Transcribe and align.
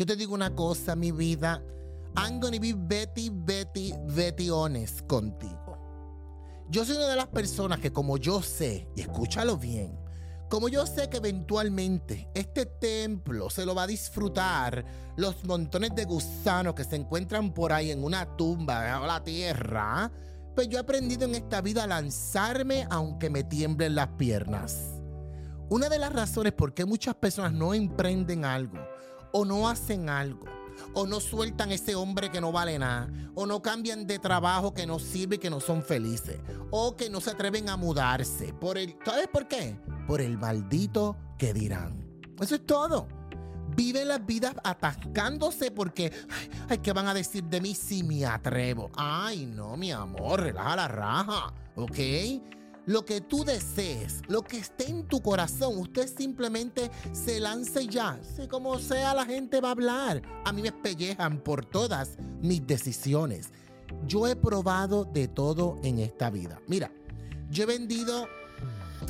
Yo 0.00 0.06
te 0.06 0.16
digo 0.16 0.32
una 0.32 0.54
cosa, 0.54 0.96
mi 0.96 1.12
vida. 1.12 1.62
I'm 2.16 2.40
gonna 2.40 2.58
be 2.58 2.72
Betty, 2.72 3.28
Betty, 3.30 3.92
Betty 4.16 4.48
honest 4.48 5.02
contigo. 5.06 5.76
Yo 6.70 6.86
soy 6.86 6.96
una 6.96 7.08
de 7.08 7.16
las 7.16 7.26
personas 7.26 7.80
que 7.80 7.92
como 7.92 8.16
yo 8.16 8.40
sé, 8.40 8.88
y 8.96 9.02
escúchalo 9.02 9.58
bien, 9.58 10.00
como 10.48 10.70
yo 10.70 10.86
sé 10.86 11.10
que 11.10 11.18
eventualmente 11.18 12.30
este 12.32 12.64
templo 12.64 13.50
se 13.50 13.66
lo 13.66 13.74
va 13.74 13.82
a 13.82 13.86
disfrutar 13.86 14.86
los 15.18 15.44
montones 15.44 15.94
de 15.94 16.06
gusanos 16.06 16.72
que 16.72 16.84
se 16.84 16.96
encuentran 16.96 17.52
por 17.52 17.70
ahí 17.70 17.90
en 17.90 18.02
una 18.02 18.38
tumba 18.38 18.82
bajo 18.82 19.06
la 19.06 19.22
tierra, 19.22 20.10
pues 20.54 20.66
yo 20.70 20.78
he 20.78 20.80
aprendido 20.80 21.26
en 21.26 21.34
esta 21.34 21.60
vida 21.60 21.84
a 21.84 21.86
lanzarme 21.86 22.86
aunque 22.88 23.28
me 23.28 23.44
tiemblen 23.44 23.96
las 23.96 24.08
piernas. 24.16 24.78
Una 25.68 25.90
de 25.90 25.98
las 25.98 26.10
razones 26.10 26.54
por 26.54 26.72
qué 26.72 26.86
muchas 26.86 27.16
personas 27.16 27.52
no 27.52 27.74
emprenden 27.74 28.46
algo 28.46 28.78
o 29.32 29.44
no 29.44 29.68
hacen 29.68 30.08
algo 30.08 30.46
o 30.94 31.06
no 31.06 31.20
sueltan 31.20 31.72
ese 31.72 31.94
hombre 31.94 32.30
que 32.30 32.40
no 32.40 32.52
vale 32.52 32.78
nada, 32.78 33.08
o 33.34 33.46
no 33.46 33.62
cambian 33.62 34.06
de 34.06 34.18
trabajo 34.18 34.74
que 34.74 34.86
no 34.86 34.98
sirve 34.98 35.36
y 35.36 35.38
que 35.38 35.50
no 35.50 35.60
son 35.60 35.82
felices, 35.82 36.40
o 36.70 36.96
que 36.96 37.10
no 37.10 37.20
se 37.20 37.30
atreven 37.30 37.68
a 37.68 37.76
mudarse. 37.76 38.52
Por 38.54 38.78
el, 38.78 38.96
¿Sabes 39.04 39.28
por 39.28 39.48
qué? 39.48 39.78
Por 40.06 40.20
el 40.20 40.38
maldito 40.38 41.16
que 41.38 41.52
dirán. 41.52 42.04
Eso 42.40 42.54
es 42.54 42.66
todo. 42.66 43.08
Viven 43.76 44.08
las 44.08 44.24
vidas 44.26 44.54
atascándose 44.64 45.70
porque, 45.70 46.12
ay, 46.68 46.78
¿qué 46.78 46.92
van 46.92 47.06
a 47.06 47.14
decir 47.14 47.44
de 47.44 47.60
mí 47.60 47.74
si 47.74 48.02
me 48.02 48.26
atrevo? 48.26 48.90
Ay, 48.96 49.46
no, 49.46 49.76
mi 49.76 49.92
amor, 49.92 50.40
relaja 50.40 50.76
la 50.76 50.88
raja, 50.88 51.54
¿ok? 51.76 51.98
Lo 52.86 53.04
que 53.04 53.20
tú 53.20 53.44
desees, 53.44 54.22
lo 54.28 54.42
que 54.42 54.58
esté 54.58 54.88
en 54.88 55.06
tu 55.06 55.20
corazón, 55.20 55.78
usted 55.78 56.08
simplemente 56.08 56.90
se 57.12 57.40
lance 57.40 57.86
ya. 57.86 58.18
Si 58.22 58.48
como 58.48 58.78
sea 58.78 59.14
la 59.14 59.26
gente 59.26 59.60
va 59.60 59.68
a 59.68 59.72
hablar. 59.72 60.22
A 60.44 60.52
mí 60.52 60.62
me 60.62 60.72
pellejan 60.72 61.42
por 61.42 61.64
todas 61.64 62.16
mis 62.40 62.66
decisiones. 62.66 63.50
Yo 64.06 64.26
he 64.26 64.36
probado 64.36 65.04
de 65.04 65.28
todo 65.28 65.78
en 65.82 65.98
esta 65.98 66.30
vida. 66.30 66.60
Mira, 66.68 66.90
yo 67.50 67.64
he 67.64 67.66
vendido 67.66 68.28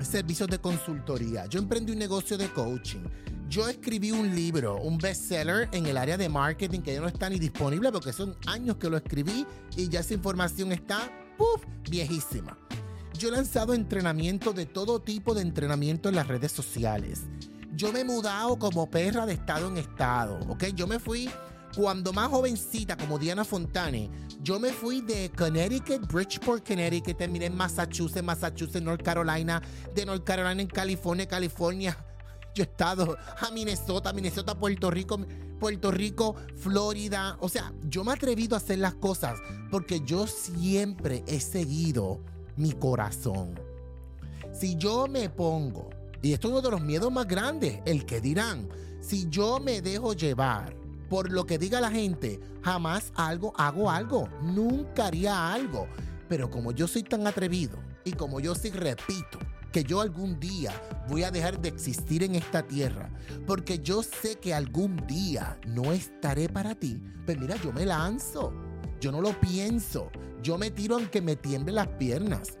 servicios 0.00 0.48
de 0.48 0.58
consultoría. 0.58 1.46
Yo 1.46 1.58
emprendí 1.58 1.92
un 1.92 1.98
negocio 1.98 2.36
de 2.36 2.48
coaching. 2.52 3.04
Yo 3.48 3.68
escribí 3.68 4.10
un 4.12 4.34
libro, 4.34 4.80
un 4.80 4.96
bestseller 4.96 5.68
en 5.72 5.84
el 5.84 5.98
área 5.98 6.16
de 6.16 6.28
marketing 6.28 6.80
que 6.80 6.94
ya 6.94 7.00
no 7.00 7.06
está 7.06 7.28
ni 7.28 7.38
disponible 7.38 7.92
porque 7.92 8.12
son 8.12 8.34
años 8.46 8.76
que 8.76 8.88
lo 8.88 8.96
escribí 8.96 9.46
y 9.76 9.88
ya 9.90 10.00
esa 10.00 10.14
información 10.14 10.72
está, 10.72 11.10
puff, 11.36 11.62
viejísima 11.90 12.56
yo 13.22 13.28
he 13.28 13.30
lanzado 13.30 13.72
entrenamiento 13.72 14.52
de 14.52 14.66
todo 14.66 15.00
tipo 15.00 15.32
de 15.32 15.42
entrenamiento 15.42 16.08
en 16.08 16.16
las 16.16 16.26
redes 16.26 16.50
sociales. 16.50 17.20
Yo 17.72 17.92
me 17.92 18.00
he 18.00 18.04
mudado 18.04 18.58
como 18.58 18.90
perra 18.90 19.26
de 19.26 19.34
estado 19.34 19.68
en 19.68 19.78
estado, 19.78 20.40
¿ok? 20.48 20.64
Yo 20.74 20.88
me 20.88 20.98
fui 20.98 21.30
cuando 21.76 22.12
más 22.12 22.30
jovencita, 22.30 22.96
como 22.96 23.20
Diana 23.20 23.44
Fontane, 23.44 24.10
yo 24.40 24.58
me 24.58 24.72
fui 24.72 25.02
de 25.02 25.30
Connecticut, 25.38 26.04
Bridgeport, 26.12 26.66
Connecticut, 26.66 27.16
terminé 27.16 27.46
en 27.46 27.56
Massachusetts, 27.56 28.24
Massachusetts, 28.24 28.82
North 28.82 29.04
Carolina, 29.04 29.62
de 29.94 30.04
North 30.04 30.24
Carolina 30.24 30.60
en 30.60 30.66
California, 30.66 31.28
California. 31.28 31.96
Yo 32.56 32.64
he 32.64 32.66
estado 32.66 33.16
a 33.38 33.50
Minnesota, 33.52 34.12
Minnesota, 34.12 34.58
Puerto 34.58 34.90
Rico, 34.90 35.24
Puerto 35.60 35.92
Rico, 35.92 36.34
Florida. 36.56 37.36
O 37.38 37.48
sea, 37.48 37.72
yo 37.88 38.04
me 38.04 38.10
he 38.10 38.14
atrevido 38.14 38.56
a 38.56 38.58
hacer 38.58 38.78
las 38.78 38.94
cosas 38.94 39.38
porque 39.70 40.00
yo 40.00 40.26
siempre 40.26 41.24
he 41.26 41.40
seguido 41.40 42.20
mi 42.56 42.72
corazón. 42.72 43.58
Si 44.52 44.76
yo 44.76 45.06
me 45.08 45.28
pongo, 45.30 45.90
y 46.20 46.32
esto 46.32 46.48
es 46.48 46.52
uno 46.52 46.62
de 46.62 46.70
los 46.70 46.80
miedos 46.80 47.10
más 47.10 47.26
grandes, 47.26 47.80
el 47.84 48.04
que 48.04 48.20
dirán, 48.20 48.68
si 49.00 49.28
yo 49.28 49.58
me 49.58 49.80
dejo 49.80 50.12
llevar 50.12 50.76
por 51.08 51.30
lo 51.30 51.44
que 51.44 51.58
diga 51.58 51.80
la 51.80 51.90
gente, 51.90 52.40
jamás 52.62 53.12
algo 53.16 53.52
hago 53.56 53.90
algo, 53.90 54.28
nunca 54.42 55.06
haría 55.06 55.52
algo. 55.52 55.86
Pero 56.28 56.50
como 56.50 56.72
yo 56.72 56.88
soy 56.88 57.02
tan 57.02 57.26
atrevido 57.26 57.78
y 58.04 58.12
como 58.12 58.40
yo 58.40 58.54
sí 58.54 58.70
repito 58.70 59.38
que 59.72 59.84
yo 59.84 60.00
algún 60.00 60.38
día 60.38 60.72
voy 61.08 61.24
a 61.24 61.30
dejar 61.30 61.60
de 61.60 61.68
existir 61.68 62.22
en 62.22 62.34
esta 62.34 62.62
tierra, 62.62 63.10
porque 63.46 63.78
yo 63.78 64.02
sé 64.02 64.36
que 64.36 64.54
algún 64.54 64.96
día 65.06 65.58
no 65.66 65.92
estaré 65.92 66.48
para 66.48 66.74
ti, 66.74 67.02
pues 67.24 67.38
mira, 67.38 67.56
yo 67.56 67.72
me 67.72 67.86
lanzo. 67.86 68.52
Yo 69.02 69.10
no 69.10 69.20
lo 69.20 69.32
pienso. 69.40 70.12
Yo 70.44 70.56
me 70.56 70.70
tiro 70.70 70.94
aunque 70.94 71.20
me 71.20 71.34
tiemblen 71.34 71.74
las 71.74 71.88
piernas. 71.88 72.56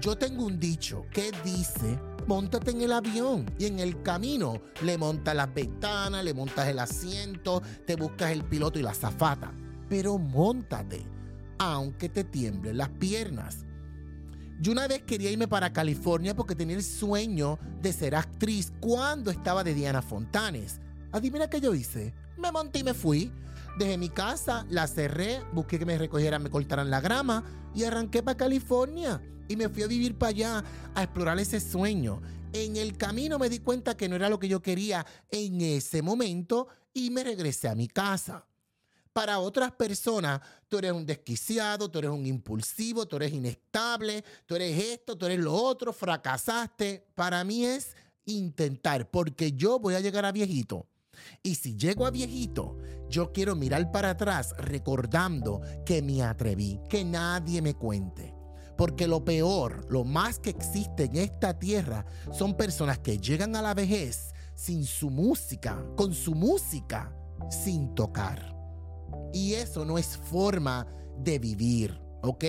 Yo 0.00 0.18
tengo 0.18 0.44
un 0.44 0.58
dicho 0.58 1.06
que 1.12 1.30
dice, 1.44 2.00
montate 2.26 2.72
en 2.72 2.80
el 2.80 2.92
avión 2.92 3.46
y 3.60 3.66
en 3.66 3.78
el 3.78 4.02
camino 4.02 4.60
le 4.82 4.98
montas 4.98 5.36
las 5.36 5.54
ventanas, 5.54 6.24
le 6.24 6.34
montas 6.34 6.66
el 6.66 6.80
asiento, 6.80 7.62
te 7.86 7.94
buscas 7.94 8.32
el 8.32 8.42
piloto 8.42 8.80
y 8.80 8.82
la 8.82 8.92
zafata. 8.92 9.52
Pero 9.88 10.18
montate, 10.18 11.06
aunque 11.58 12.08
te 12.08 12.24
tiemblen 12.24 12.76
las 12.76 12.88
piernas. 12.88 13.64
Yo 14.60 14.72
una 14.72 14.88
vez 14.88 15.04
quería 15.04 15.30
irme 15.30 15.46
para 15.46 15.72
California 15.72 16.34
porque 16.34 16.56
tenía 16.56 16.74
el 16.74 16.82
sueño 16.82 17.56
de 17.80 17.92
ser 17.92 18.16
actriz 18.16 18.72
cuando 18.80 19.30
estaba 19.30 19.62
de 19.62 19.74
Diana 19.74 20.02
Fontanes. 20.02 20.80
Adivina 21.12 21.48
qué 21.48 21.60
yo 21.60 21.72
hice. 21.72 22.12
Me 22.36 22.50
monté 22.50 22.80
y 22.80 22.84
me 22.84 22.94
fui. 22.94 23.30
Dejé 23.78 23.98
mi 23.98 24.08
casa, 24.08 24.64
la 24.70 24.86
cerré, 24.86 25.42
busqué 25.52 25.80
que 25.80 25.84
me 25.84 25.98
recogieran, 25.98 26.40
me 26.40 26.50
cortaran 26.50 26.90
la 26.90 27.00
grama 27.00 27.42
y 27.74 27.82
arranqué 27.82 28.22
para 28.22 28.36
California. 28.36 29.20
Y 29.48 29.56
me 29.56 29.68
fui 29.68 29.82
a 29.82 29.88
vivir 29.88 30.16
para 30.16 30.30
allá, 30.30 30.64
a 30.94 31.02
explorar 31.02 31.40
ese 31.40 31.58
sueño. 31.58 32.22
En 32.52 32.76
el 32.76 32.96
camino 32.96 33.36
me 33.36 33.48
di 33.48 33.58
cuenta 33.58 33.96
que 33.96 34.08
no 34.08 34.14
era 34.14 34.28
lo 34.28 34.38
que 34.38 34.46
yo 34.46 34.62
quería 34.62 35.04
en 35.28 35.60
ese 35.60 36.02
momento 36.02 36.68
y 36.92 37.10
me 37.10 37.24
regresé 37.24 37.68
a 37.68 37.74
mi 37.74 37.88
casa. 37.88 38.46
Para 39.12 39.40
otras 39.40 39.72
personas, 39.72 40.40
tú 40.68 40.78
eres 40.78 40.92
un 40.92 41.04
desquiciado, 41.04 41.90
tú 41.90 41.98
eres 41.98 42.12
un 42.12 42.26
impulsivo, 42.26 43.06
tú 43.06 43.16
eres 43.16 43.32
inestable, 43.32 44.24
tú 44.46 44.54
eres 44.54 44.80
esto, 44.84 45.18
tú 45.18 45.26
eres 45.26 45.40
lo 45.40 45.52
otro, 45.52 45.92
fracasaste. 45.92 47.08
Para 47.16 47.42
mí 47.42 47.64
es 47.64 47.96
intentar, 48.24 49.10
porque 49.10 49.52
yo 49.52 49.80
voy 49.80 49.96
a 49.96 50.00
llegar 50.00 50.24
a 50.24 50.32
viejito 50.32 50.86
y 51.42 51.54
si 51.54 51.76
llego 51.76 52.06
a 52.06 52.10
viejito, 52.10 52.78
yo 53.08 53.32
quiero 53.32 53.54
mirar 53.54 53.92
para 53.92 54.10
atrás 54.10 54.54
recordando 54.58 55.60
que 55.84 56.02
me 56.02 56.22
atreví, 56.22 56.80
que 56.88 57.04
nadie 57.04 57.62
me 57.62 57.74
cuente. 57.74 58.34
Porque 58.76 59.06
lo 59.06 59.24
peor, 59.24 59.86
lo 59.88 60.04
más 60.04 60.38
que 60.38 60.50
existe 60.50 61.04
en 61.04 61.16
esta 61.16 61.58
tierra, 61.58 62.04
son 62.32 62.56
personas 62.56 62.98
que 62.98 63.18
llegan 63.18 63.54
a 63.54 63.62
la 63.62 63.74
vejez 63.74 64.34
sin 64.54 64.84
su 64.84 65.10
música, 65.10 65.84
con 65.96 66.12
su 66.12 66.34
música, 66.34 67.14
sin 67.50 67.94
tocar. 67.94 68.54
Y 69.32 69.54
eso 69.54 69.84
no 69.84 69.98
es 69.98 70.16
forma 70.16 70.86
de 71.18 71.38
vivir, 71.38 72.00
¿ok? 72.22 72.44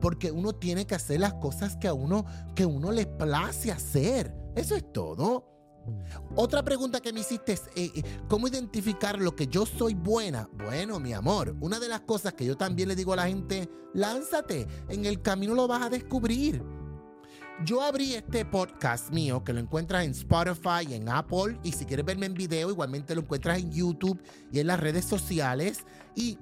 Porque 0.00 0.30
uno 0.30 0.54
tiene 0.54 0.86
que 0.86 0.94
hacer 0.94 1.20
las 1.20 1.34
cosas 1.34 1.76
que 1.76 1.88
a 1.88 1.94
uno, 1.94 2.24
que 2.54 2.66
uno 2.66 2.92
le 2.92 3.06
place 3.06 3.72
hacer. 3.72 4.34
Eso 4.54 4.74
es 4.74 4.92
todo. 4.92 5.53
Otra 6.36 6.64
pregunta 6.64 7.00
que 7.00 7.12
me 7.12 7.20
hiciste 7.20 7.52
es, 7.52 7.62
eh, 7.76 7.90
eh, 7.94 8.02
¿cómo 8.28 8.48
identificar 8.48 9.18
lo 9.18 9.36
que 9.36 9.46
yo 9.46 9.66
soy 9.66 9.94
buena? 9.94 10.48
Bueno, 10.52 10.98
mi 10.98 11.12
amor, 11.12 11.54
una 11.60 11.78
de 11.78 11.88
las 11.88 12.00
cosas 12.00 12.34
que 12.34 12.44
yo 12.44 12.56
también 12.56 12.88
le 12.88 12.96
digo 12.96 13.12
a 13.12 13.16
la 13.16 13.26
gente, 13.26 13.68
lánzate, 13.92 14.66
en 14.88 15.04
el 15.04 15.22
camino 15.22 15.54
lo 15.54 15.68
vas 15.68 15.82
a 15.82 15.90
descubrir. 15.90 16.62
Yo 17.64 17.82
abrí 17.82 18.14
este 18.14 18.44
podcast 18.44 19.10
mío 19.10 19.44
que 19.44 19.52
lo 19.52 19.60
encuentras 19.60 20.04
en 20.04 20.10
Spotify 20.10 20.92
en 20.92 21.08
Apple 21.08 21.56
y 21.62 21.70
si 21.70 21.84
quieres 21.84 22.04
verme 22.04 22.26
en 22.26 22.34
video 22.34 22.68
igualmente 22.70 23.14
lo 23.14 23.20
encuentras 23.20 23.58
en 23.58 23.70
YouTube 23.70 24.20
y 24.50 24.58
en 24.58 24.66
las 24.66 24.80
redes 24.80 25.04
sociales 25.04 25.84
y 26.16 26.36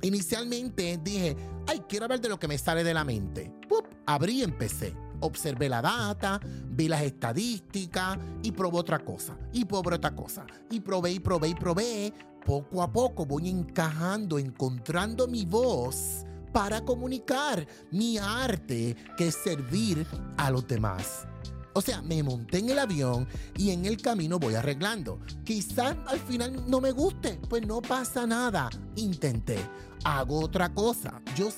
inicialmente 0.00 0.98
dije, 1.04 1.36
ay, 1.66 1.82
quiero 1.86 2.06
hablar 2.06 2.22
de 2.22 2.30
lo 2.30 2.38
que 2.38 2.48
me 2.48 2.56
sale 2.56 2.82
de 2.82 2.94
la 2.94 3.04
mente. 3.04 3.52
¡Pup! 3.68 3.84
Abrí 4.06 4.40
y 4.40 4.44
empecé 4.44 5.03
observé 5.24 5.68
la 5.68 5.80
data, 5.80 6.40
vi 6.70 6.88
las 6.88 7.02
estadísticas 7.02 8.18
y 8.42 8.52
probé 8.52 8.78
otra 8.78 8.98
cosa, 8.98 9.36
y 9.52 9.64
probé 9.64 9.96
otra 9.96 10.14
cosa, 10.14 10.46
y 10.70 10.80
probé 10.80 11.12
y 11.12 11.20
probé 11.20 11.48
y 11.48 11.54
probé. 11.54 12.12
Poco 12.44 12.82
a 12.82 12.92
poco 12.92 13.24
voy 13.24 13.48
encajando, 13.48 14.38
encontrando 14.38 15.26
mi 15.26 15.46
voz 15.46 16.26
para 16.52 16.84
comunicar 16.84 17.66
mi 17.90 18.18
arte, 18.18 18.94
que 19.16 19.28
es 19.28 19.34
servir 19.34 20.06
a 20.36 20.50
los 20.50 20.66
demás. 20.68 21.26
O 21.72 21.80
sea, 21.80 22.02
me 22.02 22.22
monté 22.22 22.58
en 22.58 22.70
el 22.70 22.78
avión 22.78 23.26
y 23.56 23.70
en 23.70 23.86
el 23.86 24.00
camino 24.00 24.38
voy 24.38 24.54
arreglando. 24.54 25.18
Quizás 25.42 25.96
al 26.06 26.20
final 26.20 26.70
no 26.70 26.80
me 26.80 26.92
guste, 26.92 27.40
pues 27.48 27.66
no 27.66 27.80
pasa 27.80 28.26
nada. 28.26 28.68
Intenté, 28.94 29.58
hago 30.04 30.40
otra 30.40 30.72
cosa. 30.72 31.20
Yo, 31.34 31.48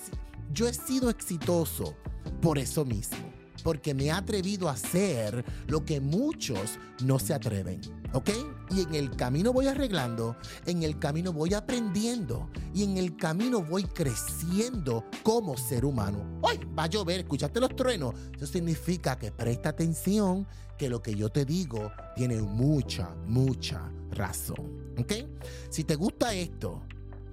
yo 0.53 0.69
he 0.69 0.73
sido 0.73 1.11
exitoso 1.11 1.97
por 2.41 2.59
eso 2.59 2.85
mismo 2.85 3.36
porque 3.67 3.95
me 3.95 4.05
he 4.05 4.11
atrevido 4.13 4.69
a 4.69 4.75
hacer 4.75 5.45
lo 5.67 5.85
que 5.85 6.01
muchos 6.01 6.79
no 7.03 7.19
se 7.19 7.35
atreven. 7.35 7.81
¿Ok? 8.13 8.31
Y 8.71 8.83
en 8.83 8.95
el 8.95 9.11
camino 9.17 9.53
voy 9.53 9.67
arreglando, 9.67 10.37
en 10.67 10.85
el 10.85 11.01
camino 11.01 11.33
voy 11.33 11.53
aprendiendo 11.53 12.49
y 12.73 12.85
en 12.85 12.97
el 12.97 13.17
camino 13.17 13.65
voy 13.65 13.83
creciendo 13.83 15.05
como 15.25 15.57
ser 15.57 15.85
humano. 15.85 16.39
Hoy 16.43 16.61
va 16.79 16.85
a 16.85 16.87
llover, 16.87 17.19
escuchaste 17.19 17.59
los 17.59 17.75
truenos. 17.75 18.15
Eso 18.37 18.47
significa 18.47 19.19
que 19.19 19.33
presta 19.33 19.71
atención, 19.71 20.47
que 20.79 20.89
lo 20.89 21.03
que 21.03 21.17
yo 21.17 21.29
te 21.29 21.45
digo 21.45 21.91
tiene 22.15 22.41
mucha, 22.41 23.17
mucha 23.27 23.91
razón. 24.12 24.95
¿Ok? 24.97 25.12
Si 25.71 25.83
te 25.83 25.97
gusta 25.97 26.33
esto, 26.35 26.85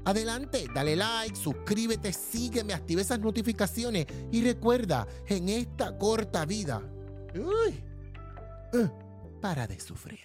adelante, 0.06 0.68
dale 0.74 0.96
like, 0.96 1.36
suscríbete, 1.36 2.14
sígueme, 2.14 2.74
activa 2.74 3.02
esas 3.02 3.20
notificaciones 3.20 4.06
y 4.32 4.42
recuerda, 4.42 5.08
en 5.28 5.50
esta 5.50 5.98
corta 5.98 6.46
vida, 6.46 6.82
uh, 7.36 8.88
para 9.42 9.68
de 9.68 9.80
sufrir. 9.80 10.20